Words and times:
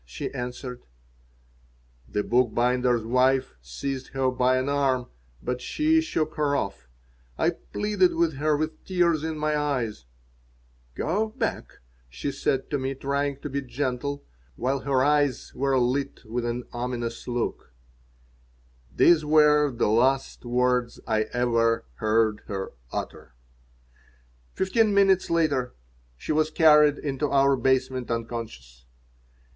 she 0.03 0.33
answered 0.33 0.81
The 2.09 2.23
bookbinder's 2.23 3.03
wife 3.05 3.53
seized 3.61 4.07
her 4.13 4.31
by 4.31 4.57
an 4.57 4.67
arm, 4.67 5.09
but 5.43 5.61
she 5.61 6.01
shook 6.01 6.33
her 6.37 6.55
off. 6.55 6.89
I 7.37 7.51
pleaded 7.51 8.15
with 8.15 8.37
her 8.37 8.57
with 8.57 8.83
tears 8.83 9.23
in 9.23 9.37
my 9.37 9.55
eyes 9.55 10.07
"Go 10.95 11.27
back," 11.29 11.73
she 12.09 12.31
said 12.31 12.67
to 12.71 12.79
me, 12.79 12.95
trying 12.95 13.41
to 13.41 13.49
be 13.51 13.61
gentle 13.61 14.23
while 14.55 14.79
her 14.79 15.03
eyes 15.03 15.53
were 15.53 15.77
lit 15.77 16.21
with 16.25 16.45
an 16.45 16.63
ominous 16.73 17.27
look 17.27 17.71
These 18.91 19.23
were 19.23 19.69
the 19.69 19.87
last 19.89 20.43
words 20.45 20.99
I 21.05 21.25
ever 21.31 21.85
heard 21.97 22.41
her 22.47 22.71
utter 22.91 23.35
Fifteen 24.55 24.95
minutes 24.95 25.29
later 25.29 25.75
she 26.17 26.31
was 26.31 26.49
carried 26.49 26.97
into 26.97 27.29
our 27.29 27.55
basement 27.55 28.09
unconscious. 28.09 28.87